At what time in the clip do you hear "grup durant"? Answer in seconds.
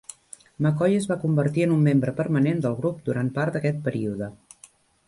2.81-3.31